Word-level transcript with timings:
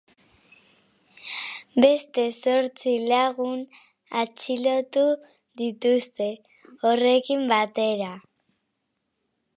Beste 1.85 2.23
zortzi 2.37 2.93
lagun 3.11 3.61
atxilotu 4.23 5.05
dituzte 5.63 6.31
horrekin 6.85 7.47
batera. 7.55 8.13